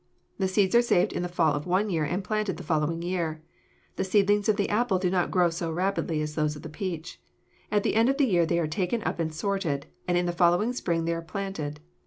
[0.39, 3.43] The seeds are saved in the fall of one year and planted the following year.
[3.97, 7.21] The seedlings of the apple do not grow so rapidly as those of the peach.
[7.71, 10.31] At the end of the year they are taken up and sorted, and in the
[10.31, 11.81] following spring they are planted.